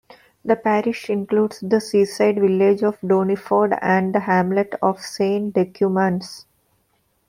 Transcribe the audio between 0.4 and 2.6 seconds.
The parish includes the seaside